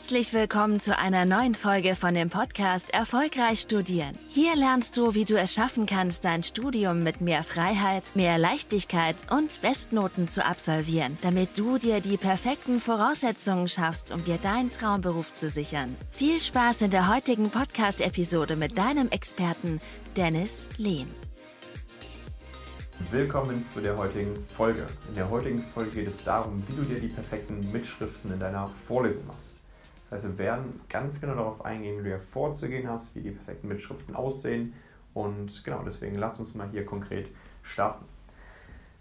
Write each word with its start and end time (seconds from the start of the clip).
Herzlich 0.00 0.32
willkommen 0.32 0.80
zu 0.80 0.96
einer 0.96 1.26
neuen 1.26 1.54
Folge 1.54 1.94
von 1.94 2.14
dem 2.14 2.30
Podcast 2.30 2.92
Erfolgreich 2.94 3.60
Studieren. 3.60 4.18
Hier 4.28 4.56
lernst 4.56 4.96
du, 4.96 5.14
wie 5.14 5.26
du 5.26 5.38
es 5.38 5.52
schaffen 5.52 5.84
kannst, 5.84 6.24
dein 6.24 6.42
Studium 6.42 7.00
mit 7.00 7.20
mehr 7.20 7.44
Freiheit, 7.44 8.10
mehr 8.14 8.38
Leichtigkeit 8.38 9.16
und 9.30 9.60
Bestnoten 9.60 10.26
zu 10.26 10.44
absolvieren, 10.44 11.18
damit 11.20 11.58
du 11.58 11.76
dir 11.76 12.00
die 12.00 12.16
perfekten 12.16 12.80
Voraussetzungen 12.80 13.68
schaffst, 13.68 14.10
um 14.10 14.24
dir 14.24 14.38
deinen 14.38 14.70
Traumberuf 14.70 15.32
zu 15.32 15.50
sichern. 15.50 15.94
Viel 16.10 16.40
Spaß 16.40 16.80
in 16.80 16.90
der 16.90 17.14
heutigen 17.14 17.50
Podcast-Episode 17.50 18.56
mit 18.56 18.78
deinem 18.78 19.10
Experten 19.10 19.82
Dennis 20.16 20.66
Lehn. 20.78 21.08
Willkommen 23.10 23.66
zu 23.66 23.82
der 23.82 23.98
heutigen 23.98 24.34
Folge. 24.56 24.86
In 25.08 25.14
der 25.14 25.28
heutigen 25.28 25.62
Folge 25.62 25.90
geht 25.90 26.08
es 26.08 26.24
darum, 26.24 26.64
wie 26.68 26.76
du 26.76 26.82
dir 26.84 27.00
die 27.00 27.08
perfekten 27.08 27.70
Mitschriften 27.70 28.32
in 28.32 28.40
deiner 28.40 28.66
Vorlesung 28.66 29.26
machst. 29.26 29.59
Das 30.10 30.24
heißt, 30.24 30.32
wir 30.32 30.38
werden 30.38 30.80
ganz 30.88 31.20
genau 31.20 31.34
darauf 31.34 31.64
eingehen, 31.64 32.04
wie 32.04 32.10
du 32.10 32.18
vorzugehen 32.18 32.88
hast, 32.88 33.14
wie 33.14 33.20
die 33.20 33.30
perfekten 33.30 33.68
Mitschriften 33.68 34.16
aussehen. 34.16 34.74
Und 35.14 35.64
genau, 35.64 35.82
deswegen 35.84 36.16
lass 36.16 36.38
uns 36.38 36.54
mal 36.54 36.68
hier 36.70 36.84
konkret 36.84 37.28
starten. 37.62 38.04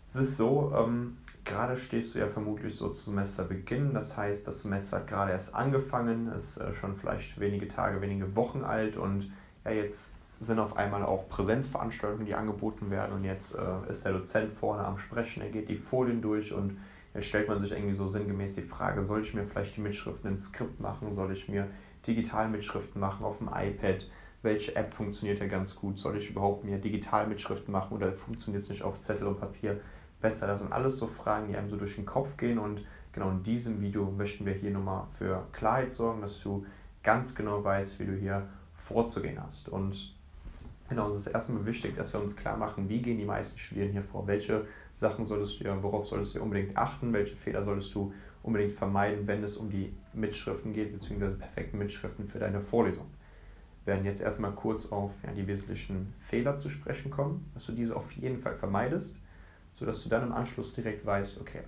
Es 0.07 0.15
ist 0.15 0.37
so, 0.37 0.71
ähm, 0.75 1.17
gerade 1.45 1.75
stehst 1.75 2.15
du 2.15 2.19
ja 2.19 2.27
vermutlich 2.27 2.75
so 2.75 2.89
zu 2.89 3.09
Semesterbeginn. 3.09 3.93
Das 3.93 4.17
heißt, 4.17 4.45
das 4.47 4.61
Semester 4.61 4.97
hat 4.97 5.07
gerade 5.07 5.31
erst 5.31 5.55
angefangen, 5.55 6.27
ist 6.31 6.57
äh, 6.57 6.73
schon 6.73 6.95
vielleicht 6.95 7.39
wenige 7.39 7.67
Tage, 7.67 8.01
wenige 8.01 8.35
Wochen 8.35 8.63
alt 8.63 8.97
und 8.97 9.31
ja, 9.65 9.71
jetzt 9.71 10.15
sind 10.39 10.57
auf 10.57 10.77
einmal 10.77 11.03
auch 11.03 11.27
Präsenzveranstaltungen, 11.27 12.25
die 12.25 12.33
angeboten 12.33 12.89
werden 12.91 13.13
und 13.13 13.23
jetzt 13.23 13.55
äh, 13.55 13.89
ist 13.89 14.05
der 14.05 14.13
Dozent 14.13 14.53
vorne 14.53 14.85
am 14.85 14.97
Sprechen, 14.97 15.41
er 15.41 15.49
geht 15.49 15.69
die 15.69 15.75
Folien 15.75 16.21
durch 16.21 16.53
und 16.53 16.77
stellt 17.19 17.47
man 17.47 17.59
sich 17.59 17.71
irgendwie 17.71 17.93
so 17.93 18.07
sinngemäß 18.07 18.53
die 18.53 18.61
Frage, 18.61 19.01
soll 19.01 19.21
ich 19.21 19.33
mir 19.33 19.43
vielleicht 19.43 19.75
die 19.75 19.81
Mitschriften 19.81 20.31
in 20.31 20.37
Skript 20.37 20.79
machen? 20.79 21.11
Soll 21.11 21.31
ich 21.31 21.49
mir 21.49 21.67
digital 22.05 22.49
Mitschriften 22.49 23.01
machen 23.01 23.25
auf 23.25 23.39
dem 23.39 23.47
iPad? 23.47 24.07
Welche 24.41 24.75
App 24.75 24.93
funktioniert 24.93 25.39
ja 25.39 25.47
ganz 25.47 25.75
gut? 25.75 25.97
Soll 25.97 26.17
ich 26.17 26.29
überhaupt 26.29 26.63
mir 26.63 26.77
digital 26.77 27.27
Mitschriften 27.27 27.71
machen 27.71 27.93
oder 27.95 28.13
funktioniert 28.13 28.63
es 28.63 28.69
nicht 28.69 28.83
auf 28.83 28.99
Zettel 28.99 29.27
und 29.27 29.39
Papier 29.39 29.81
besser? 30.21 30.47
Das 30.47 30.59
sind 30.59 30.71
alles 30.71 30.97
so 30.97 31.07
Fragen, 31.07 31.49
die 31.49 31.57
einem 31.57 31.69
so 31.69 31.75
durch 31.75 31.95
den 31.95 32.05
Kopf 32.05 32.37
gehen 32.37 32.59
und 32.59 32.85
genau 33.11 33.31
in 33.31 33.43
diesem 33.43 33.81
Video 33.81 34.09
möchten 34.11 34.45
wir 34.45 34.53
hier 34.53 34.71
nochmal 34.71 35.07
für 35.17 35.47
Klarheit 35.51 35.91
sorgen, 35.91 36.21
dass 36.21 36.39
du 36.41 36.65
ganz 37.03 37.35
genau 37.35 37.63
weißt, 37.63 37.99
wie 37.99 38.05
du 38.05 38.13
hier 38.13 38.47
vorzugehen 38.73 39.41
hast. 39.43 39.67
Und 39.67 40.15
Genau, 40.89 41.07
es 41.07 41.15
ist 41.15 41.27
erstmal 41.27 41.65
wichtig, 41.67 41.95
dass 41.95 42.13
wir 42.13 42.19
uns 42.19 42.35
klar 42.35 42.57
machen, 42.57 42.89
wie 42.89 42.99
gehen 42.99 43.19
die 43.19 43.25
meisten 43.25 43.59
Studierenden 43.59 44.01
hier 44.01 44.09
vor, 44.09 44.25
welche 44.25 44.65
Sachen 44.91 45.23
solltest 45.23 45.61
du, 45.61 45.83
worauf 45.83 46.07
solltest 46.07 46.35
du 46.35 46.41
unbedingt 46.41 46.75
achten, 46.77 47.13
welche 47.13 47.35
Fehler 47.35 47.63
solltest 47.63 47.93
du 47.93 48.11
unbedingt 48.41 48.71
vermeiden, 48.71 49.27
wenn 49.27 49.43
es 49.43 49.57
um 49.57 49.69
die 49.69 49.93
Mitschriften 50.13 50.73
geht, 50.73 50.91
beziehungsweise 50.91 51.37
perfekten 51.37 51.77
Mitschriften 51.77 52.25
für 52.25 52.39
deine 52.39 52.59
Vorlesung. 52.59 53.05
Wir 53.85 53.93
werden 53.93 54.05
jetzt 54.05 54.21
erstmal 54.21 54.51
kurz 54.51 54.91
auf 54.91 55.11
ja, 55.23 55.31
die 55.31 55.45
wesentlichen 55.45 56.13
Fehler 56.21 56.55
zu 56.55 56.69
sprechen 56.69 57.11
kommen, 57.11 57.49
dass 57.53 57.65
du 57.67 57.71
diese 57.71 57.95
auf 57.95 58.11
jeden 58.13 58.39
Fall 58.39 58.55
vermeidest, 58.55 59.19
sodass 59.73 60.03
du 60.03 60.09
dann 60.09 60.23
im 60.23 60.31
Anschluss 60.31 60.73
direkt 60.73 61.05
weißt, 61.05 61.39
okay, 61.39 61.61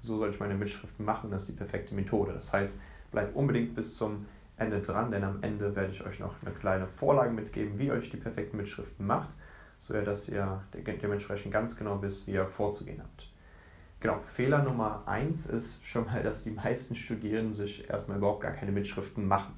so 0.00 0.18
soll 0.18 0.30
ich 0.30 0.40
meine 0.40 0.54
Mitschriften 0.54 1.04
machen, 1.04 1.30
das 1.30 1.42
ist 1.42 1.48
die 1.50 1.56
perfekte 1.56 1.94
Methode. 1.94 2.32
Das 2.32 2.52
heißt, 2.52 2.80
bleib 3.12 3.36
unbedingt 3.36 3.76
bis 3.76 3.94
zum 3.94 4.26
Ende 4.56 4.80
dran, 4.80 5.10
denn 5.10 5.24
am 5.24 5.42
Ende 5.42 5.74
werde 5.74 5.90
ich 5.90 6.04
euch 6.04 6.20
noch 6.20 6.34
eine 6.42 6.54
kleine 6.54 6.86
Vorlage 6.86 7.32
mitgeben, 7.32 7.78
wie 7.78 7.86
ihr 7.86 7.94
euch 7.94 8.10
die 8.10 8.16
perfekten 8.16 8.56
Mitschriften 8.56 9.06
macht, 9.06 9.36
so 9.78 9.94
dass 10.00 10.28
ihr 10.28 10.62
dementsprechend 10.72 11.52
ganz 11.52 11.76
genau 11.76 12.00
wisst, 12.02 12.26
wie 12.26 12.32
ihr 12.32 12.46
vorzugehen 12.46 13.02
habt. 13.02 13.30
Genau, 14.00 14.20
Fehler 14.20 14.62
Nummer 14.62 15.02
eins 15.06 15.46
ist 15.46 15.84
schon 15.86 16.04
mal, 16.04 16.22
dass 16.22 16.44
die 16.44 16.50
meisten 16.50 16.94
Studierenden 16.94 17.52
sich 17.52 17.88
erstmal 17.88 18.18
überhaupt 18.18 18.42
gar 18.42 18.52
keine 18.52 18.70
Mitschriften 18.70 19.26
machen. 19.26 19.54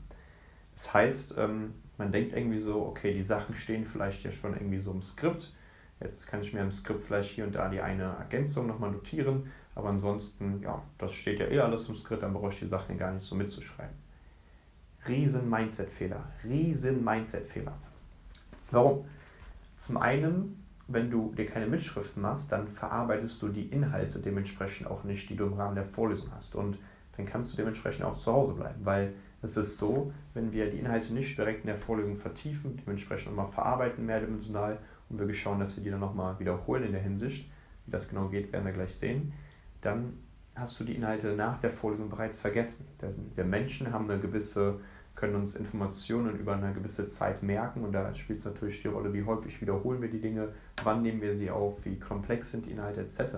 Das 0.77 0.95
heißt, 0.95 1.35
ähm, 1.37 1.75
man 1.99 2.13
denkt 2.13 2.33
irgendwie 2.35 2.59
so, 2.59 2.87
okay, 2.87 3.13
die 3.13 3.23
Sachen 3.23 3.55
stehen 3.55 3.85
vielleicht 3.85 4.23
ja 4.23 4.31
schon 4.31 4.55
irgendwie 4.55 4.79
so 4.79 4.93
im 4.93 5.03
Skript. 5.03 5.53
Jetzt 6.01 6.27
kann 6.27 6.43
ich 6.43 6.53
mir 6.53 6.61
im 6.61 6.71
Skript 6.71 7.05
vielleicht 7.05 7.31
hier 7.31 7.45
und 7.45 7.55
da 7.55 7.69
die 7.69 7.81
eine 7.81 8.05
Ergänzung 8.05 8.67
nochmal 8.67 8.93
notieren, 8.93 9.51
aber 9.75 9.89
ansonsten, 9.89 10.61
ja, 10.63 10.83
das 10.99 11.13
steht 11.13 11.41
ja 11.41 11.49
eh 11.49 11.61
alles 11.61 11.89
im 11.89 11.97
Skript, 11.97 12.23
dann 12.23 12.33
brauche 12.33 12.51
ich 12.51 12.59
die 12.59 12.67
Sachen 12.67 12.99
gar 12.99 13.13
nicht 13.13 13.25
so 13.25 13.35
mitzuschreiben. 13.35 14.06
Riesen 15.09 15.49
Mindset-Fehler. 15.49 16.25
Riesen 16.45 17.05
Mindset-Fehler. 17.05 17.73
Warum? 18.71 19.05
Zum 19.77 19.99
einen, 19.99 20.65
wenn 20.89 21.11
du 21.11 21.33
dir 21.35 21.47
keine 21.47 21.67
Mitschriften 21.67 22.23
machst, 22.23 22.51
dann 22.53 22.69
verarbeitest 22.69 23.41
du 23.43 23.49
die 23.49 23.67
Inhalte 23.67 24.21
dementsprechend 24.21 24.87
auch 24.87 25.05
nicht, 25.05 25.29
die 25.29 25.37
du 25.37 25.47
im 25.47 25.55
Rahmen 25.55 25.75
der 25.75 25.85
Vorlesung 25.85 26.31
hast. 26.35 26.55
Und 26.55 26.79
dann 27.17 27.27
kannst 27.27 27.53
du 27.53 27.57
dementsprechend 27.57 28.05
auch 28.05 28.19
zu 28.19 28.33
Hause 28.33 28.55
bleiben, 28.55 28.85
weil 28.85 29.15
es 29.43 29.57
ist 29.57 29.79
so, 29.79 30.13
wenn 30.35 30.53
wir 30.53 30.71
die 30.71 30.79
Inhalte 30.79 31.15
nicht 31.15 31.37
direkt 31.37 31.61
in 31.61 31.67
der 31.69 31.77
Vorlesung 31.77 32.17
vertiefen, 32.17 32.77
dementsprechend 32.77 33.29
nochmal 33.29 33.53
verarbeiten, 33.53 34.05
mehrdimensional 34.07 34.79
und 35.09 35.19
wirklich 35.19 35.41
schauen, 35.41 35.61
dass 35.61 35.77
wir 35.77 35.85
die 35.85 35.91
dann 35.91 36.01
nochmal 36.01 36.39
wiederholen 36.39 36.85
in 36.85 36.93
der 36.93 37.03
Hinsicht, 37.03 37.51
wie 37.85 37.91
das 37.91 38.09
genau 38.09 38.29
geht, 38.29 38.53
werden 38.53 38.65
wir 38.65 38.73
gleich 38.73 38.95
sehen, 38.95 39.33
dann 39.81 40.15
hast 40.57 40.81
du 40.81 40.85
die 40.85 40.97
Inhalte 40.97 41.37
nach 41.37 41.61
der 41.61 41.71
Vorlesung 41.71 42.09
bereits 42.09 42.39
vergessen. 42.39 42.87
Wir 43.35 43.45
Menschen 43.45 43.93
haben 43.93 44.11
eine 44.11 44.21
gewisse 44.21 44.81
können 45.17 45.35
uns 45.35 45.57
Informationen 45.57 46.39
über 46.39 46.55
eine 46.55 46.73
gewisse 46.75 47.09
Zeit 47.09 47.43
merken 47.43 47.83
und 47.83 47.93
da 47.93 48.15
spielt 48.15 48.39
es 48.39 48.45
natürlich 48.45 48.83
die 48.83 48.89
Rolle, 48.89 49.13
wie 49.15 49.25
häufig 49.25 49.61
wiederholen 49.61 50.01
wir 50.03 50.11
die 50.11 50.21
Dinge, 50.21 50.51
wann 50.85 51.03
nehmen 51.03 51.23
wir 51.23 51.33
sie 51.33 51.51
auf, 51.51 51.85
wie 51.87 51.99
komplex 51.99 52.53
sind 52.53 52.67
die 52.67 52.73
Inhalte 52.73 53.01
etc. 53.01 53.35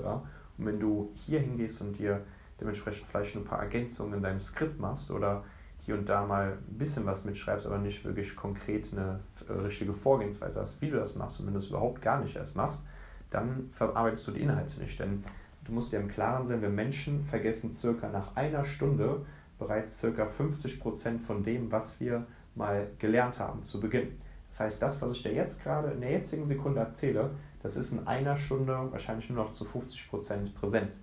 Und 0.58 0.66
wenn 0.66 0.80
du 0.80 1.12
hier 1.14 1.38
hingehst 1.38 1.80
und 1.80 1.96
dir 1.96 2.24
dementsprechend 2.60 3.06
vielleicht 3.06 3.36
ein 3.36 3.44
paar 3.44 3.60
Ergänzungen 3.60 4.14
in 4.14 4.22
deinem 4.22 4.40
Skript 4.40 4.80
machst 4.80 5.12
oder 5.12 5.44
hier 5.78 5.94
und 5.94 6.08
da 6.08 6.26
mal 6.26 6.58
ein 6.68 6.78
bisschen 6.78 7.06
was 7.06 7.24
mitschreibst, 7.24 7.64
aber 7.64 7.78
nicht 7.78 8.04
wirklich 8.04 8.34
konkret 8.34 8.92
eine 8.92 9.20
äh, 9.48 9.52
richtige 9.52 9.94
Vorgehensweise 9.94 10.60
hast, 10.60 10.82
wie 10.82 10.90
du 10.90 10.96
das 10.96 11.14
machst 11.14 11.38
und 11.38 11.46
wenn 11.46 11.54
du 11.54 11.58
es 11.58 11.68
überhaupt 11.68 12.02
gar 12.02 12.20
nicht 12.20 12.34
erst 12.34 12.56
machst, 12.56 12.84
dann 13.30 13.68
verarbeitest 13.70 14.26
du 14.26 14.32
die 14.32 14.40
Inhalte 14.40 14.80
nicht. 14.80 14.98
Denn 14.98 15.22
du 15.68 15.74
musst 15.74 15.92
dir 15.92 16.00
im 16.00 16.08
Klaren 16.08 16.46
sein, 16.46 16.62
wir 16.62 16.70
Menschen 16.70 17.22
vergessen 17.22 17.70
circa 17.72 18.08
nach 18.08 18.34
einer 18.36 18.64
Stunde 18.64 19.24
bereits 19.58 20.00
ca. 20.00 20.26
50% 20.26 21.20
von 21.20 21.44
dem, 21.44 21.70
was 21.70 22.00
wir 22.00 22.26
mal 22.54 22.88
gelernt 22.98 23.38
haben 23.38 23.62
zu 23.62 23.78
Beginn. 23.78 24.18
Das 24.48 24.60
heißt, 24.60 24.82
das, 24.82 25.00
was 25.02 25.12
ich 25.12 25.22
dir 25.22 25.34
jetzt 25.34 25.62
gerade 25.62 25.90
in 25.90 26.00
der 26.00 26.10
jetzigen 26.10 26.46
Sekunde 26.46 26.80
erzähle, 26.80 27.30
das 27.62 27.76
ist 27.76 27.92
in 27.92 28.06
einer 28.06 28.36
Stunde 28.36 28.88
wahrscheinlich 28.90 29.28
nur 29.28 29.44
noch 29.44 29.52
zu 29.52 29.64
50% 29.64 30.54
präsent. 30.54 30.96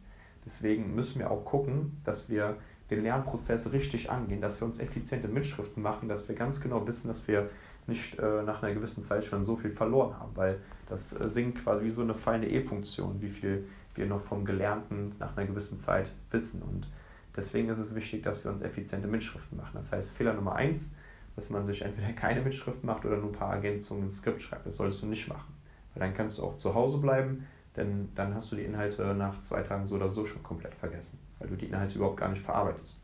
Deswegen 0.44 0.96
müssen 0.96 1.20
wir 1.20 1.30
auch 1.30 1.46
gucken, 1.46 2.02
dass 2.04 2.28
wir 2.30 2.58
den 2.90 3.04
Lernprozess 3.04 3.72
richtig 3.72 4.10
angehen, 4.10 4.42
dass 4.42 4.62
wir 4.62 4.66
uns 4.66 4.80
effiziente 4.80 5.28
Mitschriften 5.28 5.82
machen, 5.82 6.10
dass 6.10 6.28
wir 6.28 6.36
ganz 6.36 6.60
genau 6.60 6.88
wissen, 6.88 7.08
dass 7.08 7.28
wir 7.28 7.50
nicht 7.88 8.20
äh, 8.20 8.44
nach 8.44 8.64
einer 8.64 8.74
gewissen 8.74 9.02
Zeit 9.02 9.26
schon 9.26 9.44
so 9.44 9.56
viel 9.56 9.70
verloren 9.70 10.18
haben, 10.20 10.32
weil 10.36 10.60
das 10.88 11.20
äh, 11.20 11.30
sinkt 11.30 11.64
quasi 11.64 11.84
wie 11.84 11.90
so 11.90 12.02
eine 12.02 12.16
feine 12.16 12.50
E-Funktion, 12.50 13.22
wie 13.22 13.30
viel 13.30 13.68
wir 13.96 14.06
noch 14.06 14.22
vom 14.22 14.46
Gelernten 14.46 15.16
nach 15.20 15.38
einer 15.38 15.46
gewissen 15.46 15.78
Zeit 15.78 16.12
wissen. 16.32 16.62
Und 16.62 16.88
Deswegen 17.36 17.68
ist 17.70 17.80
es 17.80 17.94
wichtig, 17.94 18.24
dass 18.24 18.44
wir 18.44 18.52
uns 18.52 18.62
effiziente 18.62 19.08
Mitschriften 19.08 19.58
machen. 19.58 19.72
Das 19.74 19.92
heißt, 19.92 20.10
Fehler 20.10 20.34
Nummer 20.34 20.56
eins, 20.56 20.94
dass 21.36 21.50
man 21.50 21.66
sich 21.66 21.82
entweder 21.82 22.14
keine 22.14 22.42
Mitschrift 22.42 22.84
macht 22.84 23.06
oder 23.06 23.18
nur 23.18 23.30
ein 23.30 23.36
paar 23.36 23.54
Ergänzungen 23.54 24.04
ins 24.04 24.18
Skript 24.18 24.42
schreibt. 24.42 24.66
Das 24.66 24.78
solltest 24.78 25.02
du 25.02 25.08
nicht 25.08 25.28
machen. 25.28 25.54
Weil 25.94 26.08
dann 26.08 26.16
kannst 26.16 26.38
du 26.38 26.44
auch 26.44 26.58
zu 26.58 26.74
Hause 26.74 27.00
bleiben, 27.00 27.48
denn 27.76 28.10
dann 28.16 28.34
hast 28.34 28.52
du 28.52 28.56
die 28.56 28.64
Inhalte 28.64 29.14
nach 29.14 29.42
zwei 29.42 29.62
Tagen 29.62 29.86
so 29.86 29.96
oder 29.96 30.10
so 30.10 30.26
schon 30.26 30.44
komplett 30.44 30.76
vergessen, 30.76 31.20
weil 31.40 31.50
du 31.50 31.56
die 31.56 31.66
Inhalte 31.66 31.96
überhaupt 31.96 32.18
gar 32.18 32.30
nicht 32.30 32.42
verarbeitest. 32.42 33.02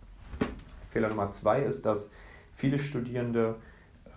Fehler 0.90 1.10
Nummer 1.10 1.30
zwei 1.32 1.62
ist, 1.62 1.86
dass 1.86 2.12
viele 2.54 2.80
Studierende 2.80 3.56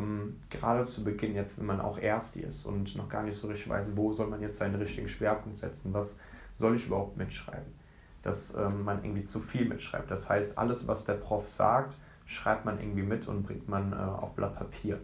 ähm, 0.00 0.41
gerade 0.50 0.84
zu 0.84 1.05
Beginn, 1.05 1.34
jetzt 1.34 1.59
wenn 1.59 1.66
man 1.66 1.81
auch 1.81 1.99
Ersti 1.99 2.41
ist 2.41 2.66
und 2.66 2.97
noch 2.97 3.09
gar 3.09 3.22
nicht 3.22 3.37
so 3.37 3.47
richtig 3.49 3.69
weiß, 3.69 3.88
wo 3.94 4.12
soll 4.12 4.27
man 4.27 4.41
jetzt 4.41 4.59
seinen 4.59 4.77
richtigen 4.77 5.09
Schwerpunkt 5.09 5.56
setzen, 5.56 5.93
was 5.93 6.19
soll 6.55 6.77
ich 6.77 6.87
überhaupt 6.87 7.16
mitschreiben, 7.16 7.72
dass 8.22 8.55
ähm, 8.56 8.84
man 8.84 9.05
irgendwie 9.05 9.25
zu 9.25 9.41
viel 9.41 9.69
mitschreibt. 9.69 10.10
Das 10.10 10.28
heißt, 10.28 10.59
alles, 10.59 10.87
was 10.88 11.05
der 11.05 11.15
Prof 11.15 11.49
sagt, 11.49 11.97
schreibt 12.26 12.64
man 12.64 12.79
irgendwie 12.79 13.02
mit 13.02 13.29
und 13.29 13.43
bringt 13.43 13.69
man 13.69 13.93
äh, 13.93 13.96
auf 13.96 14.35
Blatt 14.35 14.56
Papier. 14.56 15.00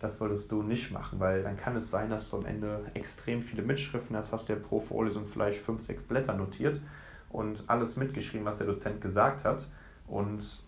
Das 0.00 0.18
solltest 0.18 0.52
du 0.52 0.62
nicht 0.62 0.90
machen, 0.90 1.20
weil 1.20 1.42
dann 1.42 1.56
kann 1.56 1.74
es 1.76 1.90
sein, 1.90 2.10
dass 2.10 2.28
du 2.28 2.36
am 2.36 2.46
Ende 2.46 2.84
extrem 2.94 3.42
viele 3.42 3.62
Mitschriften 3.62 4.16
hast, 4.16 4.32
hast 4.32 4.48
ja 4.48 4.56
pro 4.56 4.78
Vorlesung 4.78 5.24
vielleicht 5.24 5.62
fünf, 5.62 5.80
sechs 5.80 6.02
Blätter 6.02 6.34
notiert 6.34 6.80
und 7.30 7.64
alles 7.66 7.96
mitgeschrieben, 7.96 8.44
was 8.44 8.58
der 8.58 8.66
Dozent 8.66 9.00
gesagt 9.00 9.44
hat. 9.44 9.66
Und 10.06 10.65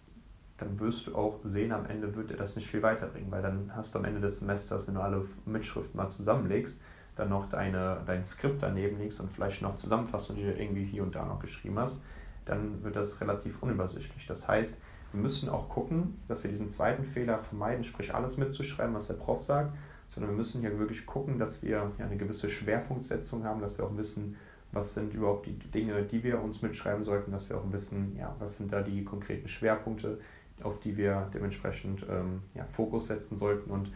dann 0.59 0.79
wirst 0.81 1.07
du 1.07 1.15
auch 1.15 1.39
sehen, 1.43 1.73
am 1.73 1.87
Ende 1.87 2.15
wird 2.15 2.31
dir 2.31 2.37
das 2.37 2.57
nicht 2.57 2.69
viel 2.69 2.83
weiterbringen, 2.83 3.31
weil 3.31 3.43
dann 3.43 3.73
hast 3.75 3.95
du 3.95 3.99
am 3.99 4.05
Ende 4.05 4.21
des 4.21 4.41
Semesters, 4.41 4.87
wenn 4.87 4.95
du 4.95 5.01
alle 5.01 5.25
Mitschriften 5.47 5.97
mal 5.97 6.09
zusammenlegst, 6.09 6.83
dann 7.15 7.31
noch 7.31 7.47
deine, 7.47 8.03
dein 8.07 8.25
Skript 8.25 8.63
daneben 8.63 8.99
legst 8.99 9.21
und 9.21 9.31
vielleicht 9.31 9.63
noch 9.63 9.77
Zusammenfassungen, 9.77 10.43
die 10.43 10.49
du 10.49 10.57
irgendwie 10.57 10.85
hier 10.85 11.03
und 11.03 11.15
da 11.15 11.25
noch 11.25 11.41
geschrieben 11.41 11.79
hast, 11.79 12.03
dann 12.45 12.83
wird 12.83 12.97
das 12.97 13.21
relativ 13.21 13.63
unübersichtlich. 13.63 14.27
Das 14.27 14.49
heißt, 14.49 14.79
wir 15.13 15.21
müssen 15.21 15.49
auch 15.49 15.69
gucken, 15.69 16.21
dass 16.29 16.43
wir 16.43 16.51
diesen 16.51 16.69
zweiten 16.69 17.05
Fehler 17.05 17.39
vermeiden, 17.39 17.85
sprich 17.85 18.15
alles 18.15 18.37
mitzuschreiben, 18.37 18.95
was 18.95 19.07
der 19.07 19.15
Prof 19.15 19.43
sagt, 19.43 19.75
sondern 20.09 20.33
wir 20.33 20.37
müssen 20.37 20.61
hier 20.61 20.79
wirklich 20.79 21.07
gucken, 21.07 21.39
dass 21.39 21.63
wir 21.63 21.91
eine 21.99 22.17
gewisse 22.17 22.49
Schwerpunktsetzung 22.49 23.45
haben, 23.45 23.61
dass 23.61 23.79
wir 23.79 23.85
auch 23.85 23.97
wissen, 23.97 24.37
was 24.73 24.95
sind 24.95 25.15
überhaupt 25.15 25.47
die 25.47 25.57
Dinge, 25.57 26.03
die 26.03 26.23
wir 26.23 26.43
uns 26.43 26.61
mitschreiben 26.61 27.03
sollten, 27.03 27.33
dass 27.33 27.49
wir 27.49 27.57
auch 27.57 27.73
wissen, 27.73 28.17
ja, 28.19 28.35
was 28.39 28.59
sind 28.59 28.73
da 28.73 28.83
die 28.83 29.03
konkreten 29.03 29.49
Schwerpunkte, 29.49 30.19
auf 30.63 30.81
die 30.81 30.97
wir 30.97 31.31
dementsprechend 31.33 32.05
ähm, 32.09 32.43
ja, 32.55 32.65
Fokus 32.65 33.09
setzen 33.09 33.37
sollten 33.37 33.71
und 33.71 33.93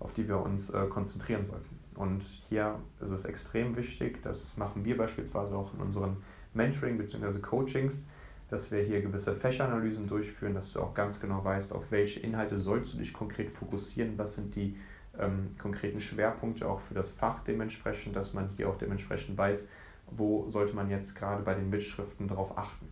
auf 0.00 0.12
die 0.12 0.28
wir 0.28 0.40
uns 0.40 0.70
äh, 0.70 0.86
konzentrieren 0.86 1.44
sollten. 1.44 1.78
Und 1.96 2.22
hier 2.48 2.78
ist 3.00 3.10
es 3.10 3.24
extrem 3.24 3.76
wichtig, 3.76 4.22
das 4.22 4.56
machen 4.56 4.84
wir 4.84 4.96
beispielsweise 4.96 5.56
auch 5.56 5.72
in 5.74 5.80
unseren 5.80 6.16
Mentoring 6.52 6.98
bzw. 6.98 7.38
Coachings, 7.38 8.08
dass 8.48 8.70
wir 8.70 8.82
hier 8.82 9.00
gewisse 9.00 9.34
Fächeranalysen 9.34 10.06
durchführen, 10.06 10.54
dass 10.54 10.72
du 10.72 10.80
auch 10.80 10.94
ganz 10.94 11.20
genau 11.20 11.44
weißt, 11.44 11.72
auf 11.72 11.90
welche 11.90 12.20
Inhalte 12.20 12.58
sollst 12.58 12.94
du 12.94 12.98
dich 12.98 13.12
konkret 13.12 13.50
fokussieren, 13.50 14.18
was 14.18 14.34
sind 14.34 14.54
die 14.54 14.76
ähm, 15.18 15.54
konkreten 15.58 16.00
Schwerpunkte 16.00 16.68
auch 16.68 16.80
für 16.80 16.94
das 16.94 17.10
Fach 17.10 17.42
dementsprechend, 17.44 18.16
dass 18.16 18.34
man 18.34 18.50
hier 18.56 18.68
auch 18.68 18.76
dementsprechend 18.76 19.38
weiß, 19.38 19.68
wo 20.10 20.48
sollte 20.48 20.74
man 20.74 20.90
jetzt 20.90 21.14
gerade 21.14 21.42
bei 21.42 21.54
den 21.54 21.70
Mitschriften 21.70 22.28
darauf 22.28 22.58
achten. 22.58 22.88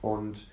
Und 0.00 0.48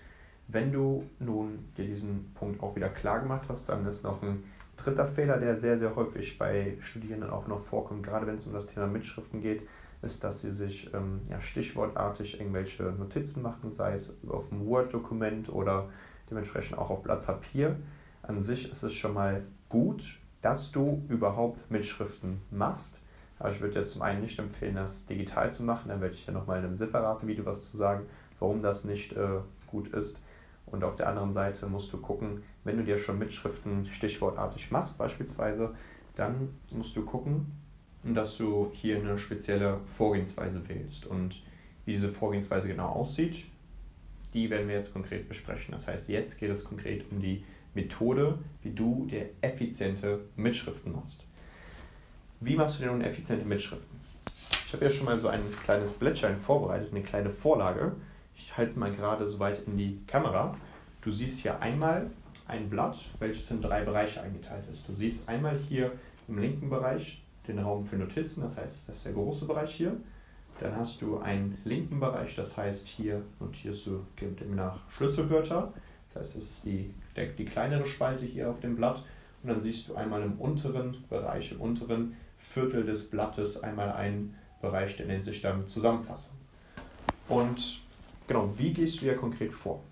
wenn 0.47 0.71
du 0.71 1.03
nun 1.19 1.71
dir 1.77 1.85
diesen 1.85 2.33
Punkt 2.33 2.61
auch 2.61 2.75
wieder 2.75 2.89
klar 2.89 3.19
gemacht 3.19 3.45
hast, 3.49 3.69
dann 3.69 3.85
ist 3.85 4.03
noch 4.03 4.21
ein 4.21 4.43
dritter 4.77 5.05
Fehler, 5.05 5.37
der 5.37 5.55
sehr, 5.55 5.77
sehr 5.77 5.95
häufig 5.95 6.37
bei 6.37 6.77
Studierenden 6.81 7.29
auch 7.29 7.47
noch 7.47 7.59
vorkommt, 7.59 8.03
gerade 8.03 8.27
wenn 8.27 8.35
es 8.35 8.47
um 8.47 8.53
das 8.53 8.67
Thema 8.67 8.87
Mitschriften 8.87 9.41
geht, 9.41 9.67
ist, 10.01 10.23
dass 10.23 10.41
sie 10.41 10.51
sich 10.51 10.91
ähm, 10.93 11.21
ja, 11.29 11.39
stichwortartig 11.39 12.39
irgendwelche 12.39 12.83
Notizen 12.83 13.41
machen, 13.43 13.69
sei 13.71 13.93
es 13.93 14.17
auf 14.27 14.51
einem 14.51 14.65
Word-Dokument 14.65 15.49
oder 15.49 15.89
dementsprechend 16.29 16.77
auch 16.77 16.89
auf 16.89 17.03
Blatt 17.03 17.25
Papier. 17.25 17.77
An 18.23 18.39
sich 18.39 18.71
ist 18.71 18.83
es 18.83 18.93
schon 18.93 19.13
mal 19.13 19.43
gut, 19.69 20.19
dass 20.41 20.71
du 20.71 21.03
überhaupt 21.07 21.69
Mitschriften 21.69 22.41
machst. 22.49 22.99
Aber 23.37 23.51
ich 23.51 23.61
würde 23.61 23.79
dir 23.79 23.85
zum 23.85 24.01
einen 24.01 24.21
nicht 24.21 24.37
empfehlen, 24.39 24.75
das 24.75 25.05
digital 25.05 25.51
zu 25.51 25.63
machen. 25.63 25.89
Dann 25.89 26.01
werde 26.01 26.13
ich 26.13 26.25
ja 26.25 26.33
nochmal 26.33 26.59
in 26.59 26.65
einem 26.65 26.75
separaten 26.75 27.27
Video 27.27 27.45
was 27.45 27.69
zu 27.69 27.77
sagen, 27.77 28.05
warum 28.39 28.61
das 28.61 28.85
nicht 28.85 29.13
äh, 29.13 29.39
gut 29.67 29.87
ist. 29.89 30.21
Und 30.71 30.83
auf 30.83 30.95
der 30.95 31.09
anderen 31.09 31.33
Seite 31.33 31.67
musst 31.67 31.91
du 31.93 31.99
gucken, 31.99 32.43
wenn 32.63 32.77
du 32.77 32.83
dir 32.83 32.97
schon 32.97 33.19
Mitschriften 33.19 33.85
stichwortartig 33.85 34.71
machst 34.71 34.97
beispielsweise, 34.97 35.75
dann 36.15 36.49
musst 36.71 36.95
du 36.95 37.03
gucken, 37.03 37.47
dass 38.03 38.37
du 38.37 38.71
hier 38.73 38.97
eine 38.97 39.17
spezielle 39.17 39.79
Vorgehensweise 39.87 40.67
wählst. 40.67 41.05
Und 41.05 41.43
wie 41.85 41.91
diese 41.91 42.09
Vorgehensweise 42.09 42.67
genau 42.67 42.89
aussieht, 42.89 43.45
die 44.33 44.49
werden 44.49 44.67
wir 44.67 44.75
jetzt 44.75 44.93
konkret 44.93 45.27
besprechen. 45.27 45.71
Das 45.73 45.87
heißt, 45.87 46.09
jetzt 46.09 46.39
geht 46.39 46.49
es 46.49 46.63
konkret 46.63 47.05
um 47.11 47.19
die 47.19 47.43
Methode, 47.73 48.39
wie 48.61 48.71
du 48.71 49.05
dir 49.05 49.29
effiziente 49.41 50.25
Mitschriften 50.35 50.93
machst. 50.93 51.25
Wie 52.39 52.55
machst 52.55 52.79
du 52.79 52.83
denn 52.83 52.91
nun 52.91 53.01
effiziente 53.01 53.45
Mitschriften? 53.45 53.99
Ich 54.65 54.73
habe 54.73 54.85
ja 54.85 54.91
schon 54.91 55.05
mal 55.05 55.19
so 55.19 55.27
ein 55.27 55.41
kleines 55.63 55.93
Blättchen 55.93 56.37
vorbereitet, 56.37 56.91
eine 56.91 57.03
kleine 57.03 57.29
Vorlage. 57.29 57.93
Ich 58.43 58.57
halte 58.57 58.71
es 58.71 58.75
mal 58.75 58.91
gerade 58.91 59.25
so 59.25 59.39
weit 59.39 59.61
in 59.67 59.77
die 59.77 59.99
Kamera. 60.07 60.57
Du 61.01 61.11
siehst 61.11 61.41
hier 61.41 61.59
einmal 61.61 62.09
ein 62.47 62.69
Blatt, 62.69 62.97
welches 63.19 63.51
in 63.51 63.61
drei 63.61 63.83
Bereiche 63.83 64.21
eingeteilt 64.21 64.65
ist. 64.71 64.89
Du 64.89 64.93
siehst 64.93 65.29
einmal 65.29 65.57
hier 65.57 65.91
im 66.27 66.39
linken 66.39 66.69
Bereich 66.69 67.23
den 67.47 67.59
Raum 67.59 67.85
für 67.85 67.97
Notizen, 67.97 68.41
das 68.41 68.57
heißt, 68.57 68.89
das 68.89 68.97
ist 68.97 69.05
der 69.05 69.13
große 69.13 69.45
Bereich 69.45 69.75
hier. 69.75 69.95
Dann 70.59 70.75
hast 70.75 71.01
du 71.01 71.19
einen 71.19 71.57
linken 71.65 71.99
Bereich, 71.99 72.35
das 72.35 72.57
heißt, 72.57 72.87
hier 72.87 73.21
notierst 73.39 73.87
du 73.87 74.05
demnach 74.19 74.79
Schlüsselwörter. 74.89 75.73
Das 76.07 76.19
heißt, 76.19 76.35
das 76.37 76.43
ist 76.43 76.65
die, 76.65 76.93
der, 77.15 77.27
die 77.27 77.45
kleinere 77.45 77.85
Spalte 77.85 78.25
hier 78.25 78.49
auf 78.49 78.59
dem 78.59 78.75
Blatt. 78.75 79.03
Und 79.43 79.49
dann 79.49 79.59
siehst 79.59 79.87
du 79.87 79.95
einmal 79.95 80.23
im 80.23 80.39
unteren 80.39 81.03
Bereich, 81.09 81.51
im 81.51 81.61
unteren 81.61 82.15
Viertel 82.37 82.85
des 82.85 83.09
Blattes 83.09 83.61
einmal 83.63 83.91
einen 83.91 84.35
Bereich, 84.61 84.97
der 84.97 85.05
nennt 85.05 85.23
sich 85.23 85.41
dann 85.41 85.67
Zusammenfassung. 85.67 86.35
Und 87.27 87.81
genau, 88.31 88.49
wie 88.57 88.71
gehst 88.71 89.01
du 89.01 89.05
ja 89.05 89.13
konkret 89.13 89.51
vor? 89.51 89.83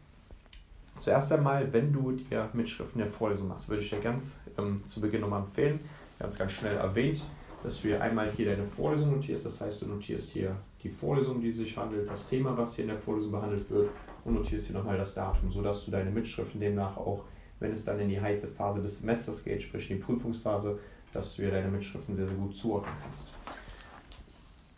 Zuerst 0.96 1.32
einmal, 1.32 1.72
wenn 1.74 1.92
du 1.92 2.12
dir 2.12 2.50
Mitschriften 2.54 3.00
der 3.00 3.08
Vorlesung 3.08 3.48
machst, 3.50 3.68
würde 3.70 3.82
ich 3.82 3.90
dir 3.90 4.00
ganz 4.00 4.40
ähm, 4.58 4.86
zu 4.86 5.02
Beginn 5.02 5.22
nochmal 5.22 5.42
empfehlen, 5.42 5.80
ganz, 6.18 6.38
ganz 6.38 6.54
schnell 6.54 6.78
erwähnt, 6.78 7.24
dass 7.64 7.82
du 7.82 7.90
hier 7.90 8.02
einmal 8.02 8.32
hier 8.32 8.46
deine 8.46 8.66
Vorlesung 8.66 9.12
notierst. 9.12 9.46
Das 9.46 9.60
heißt, 9.60 9.82
du 9.82 9.88
notierst 9.88 10.32
hier 10.32 10.56
die 10.84 10.90
Vorlesung, 10.90 11.42
die 11.42 11.52
sich 11.52 11.76
handelt, 11.78 12.10
das 12.10 12.30
Thema, 12.30 12.58
was 12.58 12.76
hier 12.76 12.86
in 12.86 12.92
der 12.92 13.00
Vorlesung 13.00 13.32
behandelt 13.32 13.70
wird 13.70 13.90
und 14.24 14.36
notierst 14.36 14.68
hier 14.68 14.78
nochmal 14.78 14.98
das 14.98 15.14
Datum, 15.14 15.50
sodass 15.50 15.84
du 15.86 15.92
deine 15.92 16.10
Mitschriften 16.10 16.60
demnach 16.60 16.96
auch, 16.96 17.24
wenn 17.60 17.74
es 17.74 17.84
dann 17.84 18.00
in 18.00 18.08
die 18.08 18.20
heiße 18.20 18.48
Phase 18.48 18.82
des 18.82 19.02
Semesters 19.02 19.44
geht, 19.44 19.62
sprich 19.62 19.92
in 19.92 19.98
die 19.98 20.04
Prüfungsphase, 20.04 20.80
dass 21.12 21.36
du 21.36 21.44
hier 21.44 21.52
deine 21.52 21.70
Mitschriften 21.70 22.16
sehr, 22.16 22.28
sehr 22.28 22.38
gut 22.38 22.56
zuordnen 22.56 22.94
kannst. 23.04 23.34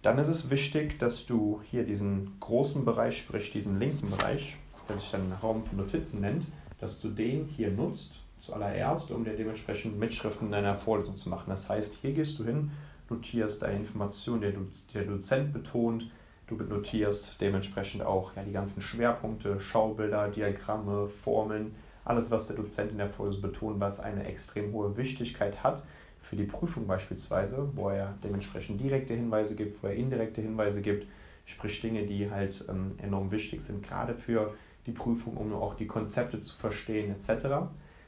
Dann 0.01 0.17
ist 0.17 0.29
es 0.29 0.49
wichtig, 0.49 0.97
dass 0.97 1.25
du 1.27 1.61
hier 1.69 1.83
diesen 1.83 2.39
großen 2.39 2.83
Bereich, 2.85 3.17
sprich 3.17 3.51
diesen 3.51 3.79
linken 3.79 4.09
Bereich, 4.09 4.57
der 4.89 4.95
sich 4.95 5.11
dann 5.11 5.31
Raum 5.43 5.63
für 5.63 5.75
Notizen 5.75 6.21
nennt, 6.21 6.47
dass 6.79 6.99
du 6.99 7.09
den 7.09 7.45
hier 7.45 7.69
nutzt, 7.69 8.15
zuallererst, 8.39 9.11
um 9.11 9.23
dir 9.23 9.35
dementsprechend 9.35 9.99
Mitschriften 9.99 10.47
in 10.47 10.51
deiner 10.51 10.75
Vorlesung 10.75 11.15
zu 11.15 11.29
machen. 11.29 11.49
Das 11.49 11.69
heißt, 11.69 11.99
hier 12.01 12.13
gehst 12.13 12.39
du 12.39 12.45
hin, 12.45 12.71
notierst 13.09 13.61
deine 13.61 13.77
Informationen, 13.77 14.41
die 14.41 14.93
der 14.93 15.03
Dozent 15.03 15.53
betont, 15.53 16.09
du 16.47 16.55
notierst 16.55 17.39
dementsprechend 17.39 18.01
auch 18.01 18.35
ja, 18.35 18.41
die 18.41 18.51
ganzen 18.51 18.81
Schwerpunkte, 18.81 19.59
Schaubilder, 19.59 20.29
Diagramme, 20.29 21.07
Formeln, 21.07 21.75
alles, 22.03 22.31
was 22.31 22.47
der 22.47 22.55
Dozent 22.55 22.91
in 22.91 22.97
der 22.97 23.09
Vorlesung 23.09 23.43
betont, 23.43 23.79
was 23.79 23.99
eine 23.99 24.25
extrem 24.25 24.73
hohe 24.73 24.97
Wichtigkeit 24.97 25.63
hat 25.63 25.83
für 26.21 26.35
die 26.35 26.45
Prüfung 26.45 26.87
beispielsweise, 26.87 27.69
wo 27.75 27.89
er 27.89 28.13
dementsprechend 28.23 28.79
direkte 28.79 29.13
Hinweise 29.13 29.55
gibt, 29.55 29.81
wo 29.81 29.87
er 29.87 29.95
indirekte 29.95 30.41
Hinweise 30.41 30.81
gibt, 30.81 31.07
sprich 31.45 31.81
Dinge, 31.81 32.05
die 32.05 32.29
halt 32.29 32.65
ähm, 32.69 32.93
enorm 33.01 33.31
wichtig 33.31 33.61
sind, 33.61 33.85
gerade 33.85 34.15
für 34.15 34.53
die 34.85 34.91
Prüfung, 34.91 35.37
um 35.37 35.53
auch 35.53 35.75
die 35.75 35.87
Konzepte 35.87 36.39
zu 36.41 36.55
verstehen 36.55 37.11
etc. 37.11 37.47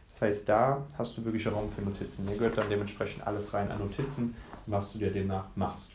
Das 0.09 0.21
heißt, 0.21 0.49
da 0.49 0.85
hast 0.97 1.17
du 1.17 1.25
wirklich 1.25 1.51
Raum 1.51 1.69
für 1.69 1.81
Notizen. 1.81 2.27
Hier 2.27 2.37
gehört 2.37 2.57
dann 2.57 2.69
dementsprechend 2.69 3.25
alles 3.25 3.53
rein 3.53 3.71
an 3.71 3.79
Notizen, 3.79 4.35
was 4.67 4.93
du 4.93 4.99
dir 4.99 5.11
demnach 5.11 5.47
machst. 5.55 5.93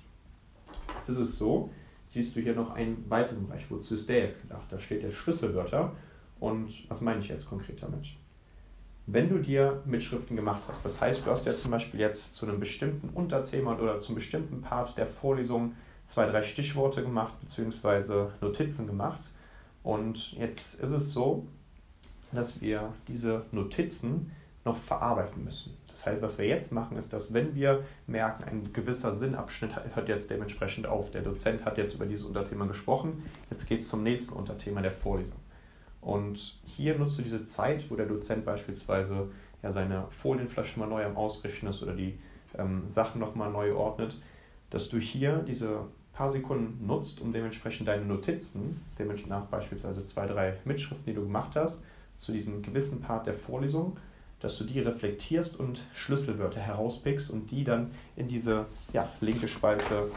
Jetzt 0.96 1.08
ist 1.08 1.18
es 1.18 1.38
so, 1.38 1.70
siehst 2.04 2.34
du 2.34 2.40
hier 2.40 2.54
noch 2.54 2.74
einen 2.74 3.08
weiteren 3.08 3.46
Bereich. 3.46 3.70
Wozu 3.70 3.94
ist 3.94 4.08
der 4.08 4.18
jetzt 4.24 4.42
gedacht? 4.42 4.66
Da 4.70 4.78
steht 4.78 5.02
jetzt 5.02 5.16
Schlüsselwörter. 5.16 5.92
Und 6.40 6.88
was 6.88 7.00
meine 7.00 7.20
ich 7.20 7.28
jetzt 7.28 7.48
konkret 7.48 7.82
damit? 7.82 8.16
Wenn 9.10 9.30
du 9.30 9.38
dir 9.38 9.82
Mitschriften 9.86 10.36
gemacht 10.36 10.64
hast, 10.68 10.84
das 10.84 11.00
heißt, 11.00 11.24
du 11.24 11.30
hast 11.30 11.46
ja 11.46 11.56
zum 11.56 11.70
Beispiel 11.70 11.98
jetzt 11.98 12.34
zu 12.34 12.46
einem 12.46 12.60
bestimmten 12.60 13.08
Unterthema 13.08 13.74
oder 13.78 14.00
zum 14.00 14.14
bestimmten 14.14 14.60
Part 14.60 14.98
der 14.98 15.06
Vorlesung 15.06 15.74
zwei, 16.04 16.26
drei 16.26 16.42
Stichworte 16.42 17.02
gemacht, 17.02 17.32
beziehungsweise 17.40 18.32
Notizen 18.42 18.86
gemacht, 18.86 19.30
und 19.82 20.32
jetzt 20.32 20.78
ist 20.80 20.90
es 20.90 21.12
so, 21.14 21.46
dass 22.32 22.60
wir 22.60 22.92
diese 23.06 23.46
Notizen 23.50 24.30
noch 24.66 24.76
verarbeiten 24.76 25.42
müssen. 25.42 25.74
Das 25.90 26.04
heißt, 26.04 26.20
was 26.20 26.36
wir 26.36 26.46
jetzt 26.46 26.72
machen, 26.72 26.98
ist, 26.98 27.14
dass 27.14 27.32
wenn 27.32 27.54
wir 27.54 27.84
merken, 28.06 28.44
ein 28.44 28.74
gewisser 28.74 29.14
Sinnabschnitt 29.14 29.70
hört 29.94 30.10
jetzt 30.10 30.30
dementsprechend 30.30 30.86
auf, 30.86 31.10
der 31.10 31.22
Dozent 31.22 31.64
hat 31.64 31.78
jetzt 31.78 31.94
über 31.94 32.04
dieses 32.04 32.26
Unterthema 32.26 32.66
gesprochen, 32.66 33.22
jetzt 33.50 33.64
geht 33.64 33.80
es 33.80 33.88
zum 33.88 34.02
nächsten 34.02 34.34
Unterthema 34.34 34.82
der 34.82 34.92
Vorlesung. 34.92 35.38
Und 36.00 36.58
hier 36.64 36.96
nutzt 36.98 37.18
du 37.18 37.22
diese 37.22 37.44
Zeit, 37.44 37.90
wo 37.90 37.96
der 37.96 38.06
Dozent 38.06 38.44
beispielsweise 38.44 39.28
ja 39.62 39.72
seine 39.72 40.06
Folienflasche 40.10 40.78
mal 40.78 40.86
neu 40.86 41.04
am 41.04 41.16
Ausrichten 41.16 41.66
ist 41.66 41.82
oder 41.82 41.94
die 41.94 42.18
ähm, 42.56 42.84
Sachen 42.88 43.20
nochmal 43.20 43.50
neu 43.50 43.74
ordnet, 43.74 44.20
dass 44.70 44.88
du 44.88 44.98
hier 44.98 45.38
diese 45.38 45.86
paar 46.12 46.28
Sekunden 46.28 46.86
nutzt, 46.86 47.20
um 47.20 47.32
dementsprechend 47.32 47.88
deine 47.88 48.04
Notizen, 48.04 48.80
dementsprechend 48.98 49.30
nach 49.30 49.46
beispielsweise 49.46 50.04
zwei, 50.04 50.26
drei 50.26 50.56
Mitschriften, 50.64 51.06
die 51.06 51.14
du 51.14 51.22
gemacht 51.22 51.56
hast, 51.56 51.82
zu 52.16 52.32
diesem 52.32 52.62
gewissen 52.62 53.00
Part 53.00 53.26
der 53.26 53.34
Vorlesung, 53.34 53.96
dass 54.40 54.58
du 54.58 54.64
die 54.64 54.80
reflektierst 54.80 55.58
und 55.58 55.86
Schlüsselwörter 55.94 56.60
herauspickst 56.60 57.30
und 57.30 57.50
die 57.50 57.64
dann 57.64 57.90
in 58.16 58.28
diese 58.28 58.66
ja, 58.92 59.08
linke 59.20 59.48
Spalte 59.48 60.10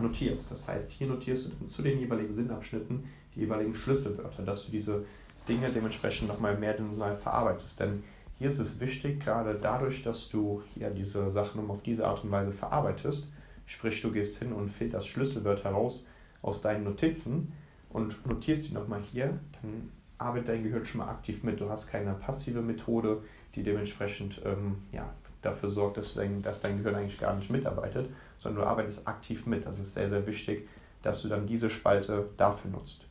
notierst. 0.00 0.50
Das 0.50 0.68
heißt, 0.68 0.92
hier 0.92 1.06
notierst 1.06 1.46
du 1.46 1.50
dann 1.50 1.66
zu 1.66 1.82
den 1.82 1.98
jeweiligen 1.98 2.32
Sinnabschnitten 2.32 3.04
die 3.34 3.40
jeweiligen 3.40 3.74
Schlüsselwörter, 3.74 4.42
dass 4.42 4.66
du 4.66 4.72
diese 4.72 5.04
Dinge 5.48 5.68
dementsprechend 5.70 6.28
nochmal 6.28 6.56
mehr 6.56 6.74
dimensional 6.74 7.16
verarbeitest. 7.16 7.80
Denn 7.80 8.02
hier 8.38 8.48
ist 8.48 8.58
es 8.58 8.80
wichtig, 8.80 9.20
gerade 9.20 9.54
dadurch, 9.60 10.02
dass 10.02 10.28
du 10.28 10.62
hier 10.74 10.90
diese 10.90 11.30
Sachen 11.30 11.68
auf 11.70 11.82
diese 11.82 12.06
Art 12.06 12.24
und 12.24 12.30
Weise 12.30 12.52
verarbeitest, 12.52 13.28
Sprich, 13.66 14.02
du 14.02 14.12
gehst 14.12 14.38
hin 14.38 14.52
und 14.52 14.68
filterst 14.68 15.08
Schlüsselwörter 15.08 15.70
raus 15.70 16.06
aus 16.42 16.60
deinen 16.60 16.84
Notizen 16.84 17.52
und 17.90 18.26
notierst 18.26 18.68
die 18.68 18.74
nochmal 18.74 19.00
hier, 19.00 19.38
dann 19.60 19.90
arbeitet 20.18 20.48
dein 20.48 20.62
Gehirn 20.62 20.84
schon 20.84 20.98
mal 20.98 21.08
aktiv 21.08 21.42
mit. 21.42 21.60
Du 21.60 21.70
hast 21.70 21.88
keine 21.88 22.12
passive 22.14 22.60
Methode, 22.60 23.22
die 23.54 23.62
dementsprechend 23.62 24.40
ähm, 24.44 24.82
ja, 24.92 25.12
dafür 25.42 25.68
sorgt, 25.68 25.96
dass, 25.96 26.14
dein, 26.14 26.42
dass 26.42 26.60
dein 26.60 26.78
Gehirn 26.78 26.96
eigentlich 26.96 27.18
gar 27.18 27.34
nicht 27.34 27.50
mitarbeitet, 27.50 28.10
sondern 28.36 28.62
du 28.62 28.68
arbeitest 28.68 29.08
aktiv 29.08 29.46
mit. 29.46 29.66
Das 29.66 29.78
ist 29.78 29.94
sehr, 29.94 30.08
sehr 30.08 30.26
wichtig, 30.26 30.68
dass 31.02 31.22
du 31.22 31.28
dann 31.28 31.46
diese 31.46 31.70
Spalte 31.70 32.28
dafür 32.36 32.70
nutzt. 32.70 33.06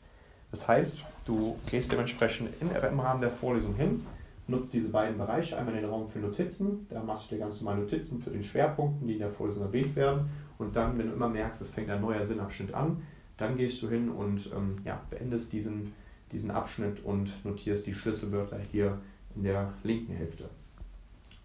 Das 0.54 0.68
heißt, 0.68 1.04
du 1.24 1.56
gehst 1.68 1.90
dementsprechend 1.90 2.48
in, 2.60 2.70
im 2.70 3.00
Rahmen 3.00 3.20
der 3.20 3.30
Vorlesung 3.30 3.74
hin, 3.74 4.06
nutzt 4.46 4.72
diese 4.72 4.92
beiden 4.92 5.18
Bereiche, 5.18 5.58
einmal 5.58 5.74
den 5.74 5.84
Raum 5.84 6.06
für 6.06 6.20
Notizen, 6.20 6.86
da 6.90 7.02
machst 7.02 7.28
du 7.28 7.34
dir 7.34 7.40
ganz 7.40 7.60
normal 7.60 7.80
Notizen 7.80 8.22
zu 8.22 8.30
den 8.30 8.44
Schwerpunkten, 8.44 9.08
die 9.08 9.14
in 9.14 9.18
der 9.18 9.32
Vorlesung 9.32 9.64
erwähnt 9.64 9.96
werden 9.96 10.30
und 10.58 10.76
dann, 10.76 10.96
wenn 10.96 11.08
du 11.08 11.14
immer 11.14 11.28
merkst, 11.28 11.60
es 11.60 11.70
fängt 11.70 11.90
ein 11.90 12.00
neuer 12.00 12.22
Sinnabschnitt 12.22 12.72
an, 12.72 13.02
dann 13.36 13.56
gehst 13.56 13.82
du 13.82 13.88
hin 13.88 14.08
und 14.08 14.48
ähm, 14.54 14.76
ja, 14.84 15.00
beendest 15.10 15.52
diesen, 15.52 15.92
diesen 16.30 16.52
Abschnitt 16.52 17.04
und 17.04 17.44
notierst 17.44 17.84
die 17.88 17.92
Schlüsselwörter 17.92 18.60
hier 18.70 19.00
in 19.34 19.42
der 19.42 19.72
linken 19.82 20.14
Hälfte. 20.14 20.48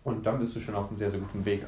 Und 0.04 0.24
dann 0.24 0.38
bist 0.38 0.56
du 0.56 0.60
schon 0.60 0.76
auf 0.76 0.88
einem 0.88 0.98
sehr, 0.98 1.10
sehr 1.10 1.20
guten 1.20 1.44
Wege. 1.46 1.66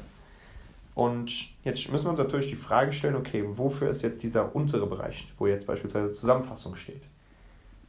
Und 0.94 1.56
jetzt 1.64 1.90
müssen 1.90 2.06
wir 2.06 2.10
uns 2.10 2.20
natürlich 2.20 2.50
die 2.50 2.54
Frage 2.54 2.92
stellen, 2.92 3.16
okay, 3.16 3.42
wofür 3.48 3.88
ist 3.88 4.02
jetzt 4.02 4.22
dieser 4.22 4.54
untere 4.54 4.86
Bereich, 4.86 5.26
wo 5.38 5.48
jetzt 5.48 5.66
beispielsweise 5.66 6.12
Zusammenfassung 6.12 6.76
steht? 6.76 7.02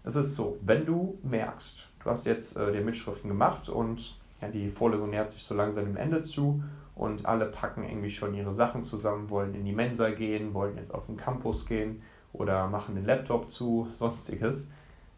Es 0.06 0.18
ist 0.18 0.36
so, 0.36 0.58
wenn 0.62 0.86
du 0.86 1.18
merkst, 1.24 1.88
du 2.04 2.10
hast 2.10 2.26
jetzt 2.26 2.58
äh, 2.58 2.74
die 2.74 2.84
Mitschriften 2.84 3.30
gemacht 3.30 3.70
und 3.70 4.20
ja, 4.42 4.50
die 4.50 4.70
Vorlesung 4.70 5.10
nähert 5.10 5.30
sich 5.30 5.42
so 5.44 5.56
langsam 5.56 5.86
dem 5.86 5.96
Ende 5.96 6.24
zu 6.24 6.62
und 6.94 7.26
alle 7.26 7.46
packen 7.46 7.86
irgendwie 7.86 8.10
schon 8.10 8.34
ihre 8.34 8.52
Sachen 8.52 8.84
zusammen, 8.84 9.30
wollen 9.30 9.56
in 9.56 9.64
die 9.64 9.72
Mensa 9.72 10.10
gehen, 10.10 10.54
wollen 10.54 10.76
jetzt 10.76 10.94
auf 10.94 11.06
den 11.06 11.16
Campus 11.16 11.66
gehen 11.66 12.02
oder 12.34 12.68
machen 12.68 12.96
den 12.96 13.06
Laptop 13.06 13.50
zu, 13.50 13.88
sonstiges, 13.94 14.74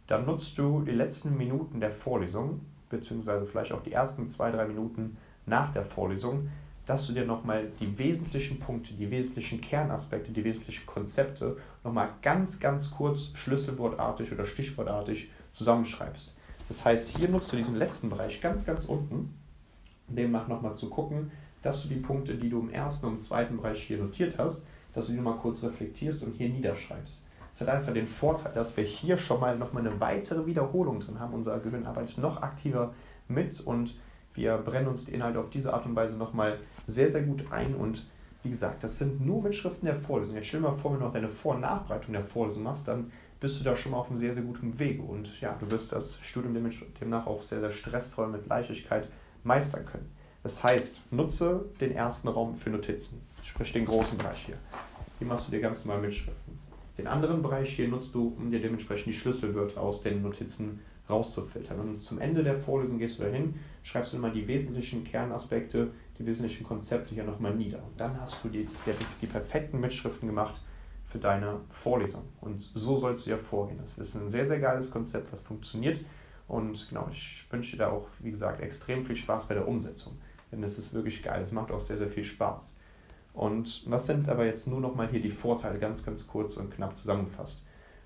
dann 0.05 0.25
nutzt 0.25 0.55
du 0.59 0.81
die 0.81 0.91
letzten 0.91 1.35
Minuten 1.35 1.79
der 1.79 1.91
Vorlesung, 1.91 2.61
beziehungsweise 2.89 3.47
vielleicht 3.47 3.71
auch 3.71 3.81
die 3.81 3.93
ersten 3.93 4.27
zwei, 4.27 4.51
drei 4.51 4.67
Minuten 4.67 5.17
nach 5.47 5.71
der 5.71 5.83
Vorlesung, 5.83 6.49
dass 6.85 7.07
du 7.07 7.13
dir 7.13 7.25
nochmal 7.25 7.67
die 7.79 7.97
wesentlichen 7.97 8.59
Punkte, 8.59 8.93
die 8.93 9.09
wesentlichen 9.09 9.59
Kernaspekte, 9.61 10.31
die 10.31 10.43
wesentlichen 10.43 10.85
Konzepte 10.85 11.57
nochmal 11.83 12.09
ganz, 12.21 12.59
ganz 12.59 12.91
kurz 12.91 13.31
schlüsselwortartig 13.33 14.31
oder 14.31 14.45
stichwortartig 14.45 15.29
zusammenschreibst. 15.53 16.33
Das 16.67 16.85
heißt, 16.85 17.17
hier 17.17 17.29
nutzt 17.29 17.51
du 17.51 17.57
diesen 17.57 17.77
letzten 17.77 18.09
Bereich 18.09 18.41
ganz, 18.41 18.65
ganz 18.65 18.85
unten, 18.85 19.33
demnach 20.07 20.47
nochmal 20.47 20.75
zu 20.75 20.89
gucken, 20.89 21.31
dass 21.61 21.81
du 21.81 21.89
die 21.89 21.95
Punkte, 21.95 22.35
die 22.35 22.49
du 22.49 22.59
im 22.59 22.69
ersten 22.69 23.07
und 23.07 23.13
im 23.13 23.19
zweiten 23.19 23.57
Bereich 23.57 23.81
hier 23.81 23.97
notiert 23.97 24.37
hast, 24.37 24.67
dass 24.93 25.07
du 25.07 25.13
die 25.13 25.17
nochmal 25.17 25.37
kurz 25.37 25.63
reflektierst 25.63 26.23
und 26.23 26.33
hier 26.33 26.49
niederschreibst. 26.49 27.25
Es 27.51 27.61
hat 27.61 27.69
einfach 27.69 27.93
den 27.93 28.07
Vorteil, 28.07 28.53
dass 28.53 28.75
wir 28.75 28.83
hier 28.83 29.17
schon 29.17 29.39
mal 29.39 29.57
nochmal 29.57 29.87
eine 29.87 29.99
weitere 29.99 30.45
Wiederholung 30.45 30.99
drin 30.99 31.19
haben. 31.19 31.33
Unser 31.33 31.57
Gehirn 31.59 31.85
arbeitet 31.85 32.17
noch 32.17 32.41
aktiver 32.41 32.93
mit 33.27 33.59
und 33.61 33.95
wir 34.35 34.57
brennen 34.57 34.87
uns 34.87 35.05
die 35.05 35.13
Inhalte 35.13 35.39
auf 35.39 35.49
diese 35.49 35.73
Art 35.73 35.85
und 35.85 35.95
Weise 35.95 36.17
nochmal 36.17 36.59
sehr, 36.85 37.09
sehr 37.09 37.23
gut 37.23 37.51
ein. 37.51 37.75
Und 37.75 38.05
wie 38.43 38.49
gesagt, 38.49 38.83
das 38.83 38.99
sind 38.99 39.25
nur 39.25 39.41
Mitschriften 39.41 39.85
der 39.85 39.95
Vorlesung. 39.95 40.35
Jetzt 40.35 40.47
stell 40.47 40.61
dir 40.61 40.67
mal 40.67 40.73
vor, 40.73 40.91
wenn 40.91 40.99
du 40.99 41.05
noch 41.05 41.13
deine 41.13 41.29
Vor- 41.29 41.55
und 41.55 41.61
Nachbereitung 41.61 42.13
der 42.13 42.23
Vorlesung 42.23 42.63
machst, 42.63 42.87
dann 42.87 43.11
bist 43.39 43.59
du 43.59 43.63
da 43.63 43.75
schon 43.75 43.91
mal 43.91 43.99
auf 43.99 44.07
einem 44.07 44.17
sehr, 44.17 44.33
sehr 44.33 44.43
guten 44.43 44.77
Weg. 44.77 45.01
Und 45.07 45.41
ja, 45.41 45.55
du 45.59 45.69
wirst 45.71 45.91
das 45.91 46.19
Studium 46.21 46.69
demnach 46.99 47.25
auch 47.27 47.41
sehr, 47.41 47.59
sehr 47.59 47.71
stressvoll 47.71 48.27
mit 48.27 48.47
Leichtigkeit 48.47 49.07
meistern 49.43 49.85
können. 49.85 50.11
Das 50.43 50.63
heißt, 50.63 51.01
nutze 51.11 51.65
den 51.81 51.91
ersten 51.91 52.27
Raum 52.27 52.53
für 52.53 52.69
Notizen, 52.69 53.21
sprich 53.41 53.73
den 53.73 53.85
großen 53.85 54.17
Bereich 54.17 54.45
hier. 54.45 54.57
Hier 55.17 55.27
machst 55.27 55.47
du 55.47 55.51
dir 55.51 55.59
ganz 55.59 55.83
normal 55.83 56.01
Mitschriften. 56.01 56.59
Den 56.97 57.07
anderen 57.07 57.41
Bereich 57.41 57.75
hier 57.75 57.87
nutzt 57.87 58.13
du, 58.13 58.35
um 58.37 58.51
dir 58.51 58.61
dementsprechend 58.61 59.07
die 59.07 59.17
Schlüsselwörter 59.17 59.81
aus 59.81 60.01
den 60.01 60.21
Notizen 60.21 60.81
rauszufiltern. 61.09 61.79
Und 61.79 62.01
zum 62.01 62.19
Ende 62.19 62.43
der 62.43 62.55
Vorlesung 62.55 62.97
gehst 62.97 63.19
du 63.19 63.23
dahin, 63.23 63.55
schreibst 63.83 64.13
du 64.13 64.17
immer 64.17 64.29
die 64.29 64.47
wesentlichen 64.47 65.03
Kernaspekte, 65.03 65.91
die 66.17 66.25
wesentlichen 66.25 66.65
Konzepte 66.65 67.13
hier 67.13 67.23
nochmal 67.23 67.53
nieder. 67.53 67.83
Und 67.83 67.99
dann 67.99 68.19
hast 68.19 68.43
du 68.43 68.49
die, 68.49 68.67
die, 68.85 68.91
die 69.21 69.27
perfekten 69.27 69.79
Mitschriften 69.79 70.27
gemacht 70.27 70.61
für 71.07 71.19
deine 71.19 71.61
Vorlesung. 71.69 72.23
Und 72.41 72.61
so 72.61 72.97
sollst 72.97 73.25
du 73.25 73.31
ja 73.31 73.37
vorgehen. 73.37 73.77
Das 73.81 73.97
ist 73.97 74.15
ein 74.15 74.29
sehr, 74.29 74.45
sehr 74.45 74.59
geiles 74.59 74.89
Konzept, 74.89 75.31
was 75.31 75.41
funktioniert. 75.41 75.99
Und 76.47 76.89
genau, 76.89 77.07
ich 77.11 77.45
wünsche 77.49 77.71
dir 77.71 77.85
da 77.85 77.89
auch, 77.91 78.07
wie 78.19 78.31
gesagt, 78.31 78.61
extrem 78.61 79.03
viel 79.03 79.15
Spaß 79.15 79.47
bei 79.47 79.53
der 79.53 79.67
Umsetzung. 79.67 80.17
Denn 80.51 80.63
es 80.63 80.77
ist 80.77 80.93
wirklich 80.93 81.23
geil. 81.23 81.41
Es 81.41 81.51
macht 81.51 81.71
auch 81.71 81.79
sehr, 81.79 81.97
sehr 81.97 82.09
viel 82.09 82.23
Spaß. 82.23 82.77
Und 83.33 83.83
was 83.89 84.07
sind 84.07 84.29
aber 84.29 84.45
jetzt 84.45 84.67
nur 84.67 84.79
nochmal 84.79 85.09
hier 85.09 85.19
die 85.19 85.29
Vorteile, 85.29 85.77
ganz, 85.77 86.05
ganz 86.05 86.25
kurz 86.27 86.57
und 86.57 86.73
knapp 86.73 86.95
zusammengefasst? 86.95 87.61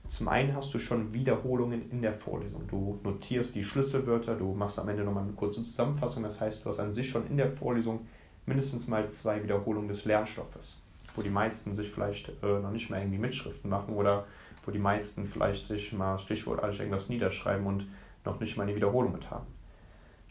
Zum 0.10 0.28
einen 0.28 0.56
hast 0.56 0.74
du 0.74 0.80
schon 0.80 1.14
Wiederholungen 1.14 1.92
in 1.92 2.02
der 2.02 2.14
Vorlesung. 2.16 2.68
Du 2.68 3.00
notierst 3.04 3.54
die 3.54 3.64
Schlüsselwörter, 3.64 4.36
du 4.36 4.54
machst 4.56 4.80
am 4.80 4.90
Ende 4.90 5.04
nochmal 5.04 5.24
eine 5.24 5.34
kurze 5.34 5.62
Zusammenfassung. 5.62 6.24
Das 6.24 6.42
heißt, 6.42 6.66
du 6.66 6.70
hast 6.70 6.80
an 6.80 6.92
sich 6.92 7.08
schon 7.08 7.28
in 7.28 7.38
der 7.38 7.52
Vorlesung 7.52 8.08
mindestens 8.48 8.88
mal 8.88 9.08
zwei 9.12 9.44
Wiederholungen 9.44 9.88
des 9.88 10.06
Lernstoffes, 10.06 10.78
wo 11.16 11.22
die 11.22 11.30
meisten 11.30 11.76
sich 11.76 11.92
vielleicht 11.92 12.30
äh, 12.42 12.60
noch 12.60 12.72
nicht 12.72 12.90
mehr 12.90 13.00
irgendwie 13.00 13.20
Mitschriften 13.20 13.70
machen 13.70 13.94
oder 13.94 14.26
wo 14.66 14.72
die 14.72 14.80
meisten 14.80 15.28
vielleicht 15.28 15.68
sich 15.68 15.94
mal 15.94 16.18
stichwortartig 16.18 16.80
irgendwas 16.80 17.10
niederschreiben 17.10 17.68
und 17.68 17.86
noch 18.26 18.40
nicht 18.40 18.58
mal 18.58 18.64
eine 18.64 18.76
Wiederholung 18.76 19.12
mit 19.12 19.30
haben. 19.30 19.46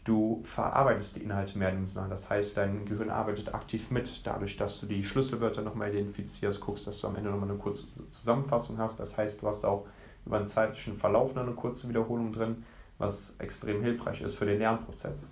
Du 0.09 0.41
verarbeitest 0.43 1.17
die 1.17 1.19
Inhalte 1.21 1.55
mehrdimensional. 1.59 2.09
Das 2.09 2.31
heißt, 2.31 2.57
dein 2.57 2.83
Gehirn 2.83 3.11
arbeitet 3.11 3.53
aktiv 3.53 3.91
mit, 3.91 4.25
dadurch, 4.25 4.57
dass 4.57 4.79
du 4.79 4.87
die 4.87 5.03
Schlüsselwörter 5.03 5.61
nochmal 5.61 5.91
identifizierst, 5.91 6.59
guckst, 6.61 6.87
dass 6.87 6.99
du 6.99 7.05
am 7.05 7.15
Ende 7.15 7.29
nochmal 7.29 7.47
eine 7.47 7.59
kurze 7.59 8.09
Zusammenfassung 8.09 8.79
hast. 8.79 8.99
Das 8.99 9.15
heißt, 9.19 9.39
du 9.39 9.47
hast 9.47 9.65
auch 9.65 9.85
über 10.25 10.37
einen 10.37 10.47
zeitlichen 10.47 10.95
Verlauf 10.95 11.35
noch 11.35 11.43
eine 11.43 11.51
kurze 11.51 11.89
Wiederholung 11.89 12.33
drin, 12.33 12.63
was 12.97 13.35
extrem 13.37 13.83
hilfreich 13.83 14.23
ist 14.23 14.33
für 14.33 14.47
den 14.47 14.57
Lernprozess. 14.57 15.29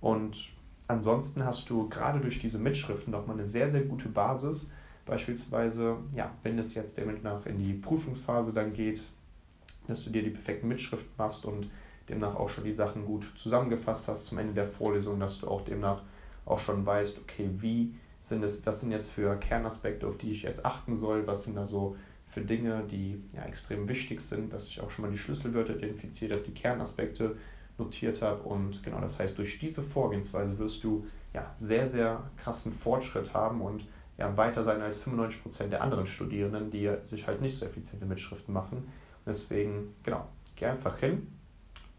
Und 0.00 0.52
ansonsten 0.86 1.44
hast 1.44 1.68
du 1.68 1.88
gerade 1.88 2.20
durch 2.20 2.38
diese 2.38 2.60
Mitschriften 2.60 3.10
nochmal 3.10 3.34
eine 3.34 3.46
sehr, 3.48 3.68
sehr 3.68 3.82
gute 3.82 4.08
Basis. 4.08 4.70
Beispielsweise, 5.04 5.96
ja, 6.14 6.30
wenn 6.44 6.60
es 6.60 6.76
jetzt 6.76 6.96
demnach 6.96 7.44
in 7.46 7.58
die 7.58 7.72
Prüfungsphase 7.72 8.52
dann 8.52 8.72
geht, 8.72 9.02
dass 9.88 10.04
du 10.04 10.10
dir 10.10 10.22
die 10.22 10.30
perfekten 10.30 10.68
Mitschriften 10.68 11.10
machst 11.18 11.44
und 11.44 11.68
demnach 12.12 12.36
auch 12.36 12.48
schon 12.48 12.64
die 12.64 12.72
Sachen 12.72 13.04
gut 13.04 13.26
zusammengefasst 13.36 14.08
hast 14.08 14.26
zum 14.26 14.38
Ende 14.38 14.54
der 14.54 14.68
Vorlesung, 14.68 15.18
dass 15.18 15.40
du 15.40 15.48
auch 15.48 15.62
demnach 15.62 16.02
auch 16.44 16.58
schon 16.58 16.84
weißt, 16.84 17.18
okay, 17.18 17.50
wie 17.58 17.94
sind 18.20 18.42
es, 18.44 18.64
was 18.64 18.80
sind 18.80 18.92
jetzt 18.92 19.10
für 19.10 19.36
Kernaspekte, 19.36 20.06
auf 20.06 20.18
die 20.18 20.30
ich 20.30 20.42
jetzt 20.42 20.64
achten 20.64 20.94
soll, 20.94 21.26
was 21.26 21.44
sind 21.44 21.56
da 21.56 21.64
so 21.66 21.96
für 22.26 22.40
Dinge, 22.40 22.84
die 22.90 23.22
ja 23.34 23.42
extrem 23.42 23.88
wichtig 23.88 24.20
sind, 24.20 24.52
dass 24.52 24.68
ich 24.68 24.80
auch 24.80 24.90
schon 24.90 25.04
mal 25.04 25.10
die 25.10 25.18
Schlüsselwörter 25.18 25.76
identifiziert 25.76 26.32
habe, 26.32 26.42
die 26.42 26.54
Kernaspekte 26.54 27.36
notiert 27.78 28.22
habe 28.22 28.42
und 28.42 28.82
genau, 28.82 29.00
das 29.00 29.18
heißt, 29.18 29.36
durch 29.38 29.58
diese 29.58 29.82
Vorgehensweise 29.82 30.58
wirst 30.58 30.84
du 30.84 31.06
ja 31.34 31.50
sehr, 31.54 31.86
sehr 31.86 32.30
krassen 32.36 32.72
Fortschritt 32.72 33.34
haben 33.34 33.60
und 33.60 33.86
ja, 34.18 34.36
weiter 34.36 34.62
sein 34.62 34.80
als 34.82 35.02
95% 35.04 35.68
der 35.68 35.82
anderen 35.82 36.06
Studierenden, 36.06 36.70
die 36.70 36.90
sich 37.02 37.26
halt 37.26 37.40
nicht 37.40 37.58
so 37.58 37.64
effiziente 37.64 38.04
Mitschriften 38.04 38.52
machen. 38.52 38.78
Und 38.78 39.26
deswegen, 39.26 39.94
genau, 40.02 40.26
geh 40.54 40.66
einfach 40.66 40.98
hin, 40.98 41.26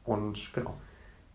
und 0.05 0.53
genau, 0.53 0.75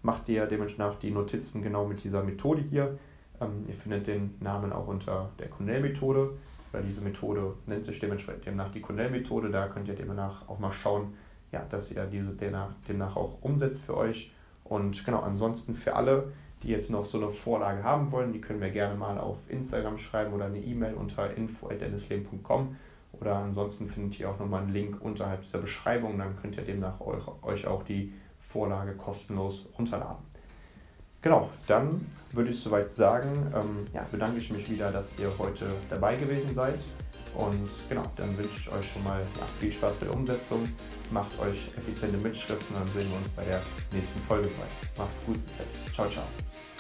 macht 0.02 0.28
ihr 0.28 0.46
dementsprechend 0.46 1.02
die 1.02 1.10
Notizen 1.10 1.62
genau 1.62 1.86
mit 1.86 2.04
dieser 2.04 2.22
Methode 2.22 2.62
hier. 2.62 2.98
Ähm, 3.40 3.64
ihr 3.66 3.74
findet 3.74 4.06
den 4.06 4.34
Namen 4.40 4.72
auch 4.72 4.86
unter 4.86 5.30
der 5.38 5.48
Cornell-Methode, 5.48 6.30
weil 6.72 6.82
diese 6.82 7.00
Methode 7.02 7.54
nennt 7.66 7.84
sich 7.84 7.98
dementsprechend 7.98 8.46
demnach 8.46 8.70
die 8.70 8.80
Cornell-Methode. 8.80 9.50
Da 9.50 9.68
könnt 9.68 9.88
ihr 9.88 9.94
demnach 9.94 10.48
auch 10.48 10.58
mal 10.58 10.72
schauen, 10.72 11.14
ja, 11.52 11.64
dass 11.70 11.90
ihr 11.90 12.04
diese 12.04 12.36
demnach, 12.36 12.70
demnach 12.88 13.16
auch 13.16 13.42
umsetzt 13.42 13.82
für 13.82 13.96
euch. 13.96 14.32
Und 14.64 15.04
genau, 15.04 15.20
ansonsten 15.20 15.74
für 15.74 15.96
alle, 15.96 16.32
die 16.62 16.68
jetzt 16.68 16.90
noch 16.90 17.04
so 17.04 17.18
eine 17.18 17.30
Vorlage 17.30 17.82
haben 17.82 18.12
wollen, 18.12 18.32
die 18.32 18.40
können 18.40 18.58
mir 18.58 18.70
gerne 18.70 18.96
mal 18.96 19.18
auf 19.18 19.38
Instagram 19.48 19.96
schreiben 19.96 20.34
oder 20.34 20.46
eine 20.46 20.58
E-Mail 20.58 20.94
unter 20.94 21.32
info.dennisleben.com 21.34 22.76
oder 23.12 23.36
ansonsten 23.36 23.88
findet 23.88 24.20
ihr 24.20 24.28
auch 24.28 24.38
nochmal 24.38 24.62
einen 24.62 24.72
Link 24.72 25.00
unterhalb 25.00 25.42
dieser 25.42 25.58
Beschreibung, 25.58 26.18
dann 26.18 26.36
könnt 26.36 26.56
ihr 26.56 26.64
demnach 26.64 27.00
euch 27.00 27.66
auch 27.66 27.82
die 27.82 28.12
Vorlage 28.48 28.94
kostenlos 28.94 29.68
runterladen. 29.78 30.26
Genau, 31.20 31.50
dann 31.66 32.06
würde 32.32 32.50
ich 32.50 32.60
soweit 32.60 32.90
sagen, 32.90 33.52
ähm, 33.54 33.86
ja, 33.92 34.06
bedanke 34.10 34.38
ich 34.38 34.50
mich 34.50 34.70
wieder, 34.70 34.90
dass 34.90 35.18
ihr 35.18 35.30
heute 35.38 35.68
dabei 35.90 36.16
gewesen 36.16 36.54
seid. 36.54 36.78
Und 37.34 37.68
genau, 37.88 38.04
dann 38.16 38.36
wünsche 38.38 38.56
ich 38.56 38.72
euch 38.72 38.90
schon 38.92 39.04
mal 39.04 39.20
ja, 39.20 39.46
viel 39.60 39.72
Spaß 39.72 39.94
bei 39.94 40.06
der 40.06 40.14
Umsetzung. 40.14 40.68
Macht 41.10 41.38
euch 41.40 41.72
effiziente 41.76 42.16
Mitschriften 42.18 42.74
und 42.76 42.82
dann 42.82 42.92
sehen 42.92 43.10
wir 43.10 43.18
uns 43.18 43.32
bei 43.32 43.44
der 43.44 43.60
nächsten 43.92 44.20
Folge. 44.20 44.48
Macht's 44.96 45.24
gut, 45.26 45.38
ciao, 45.92 46.08
ciao. 46.08 46.24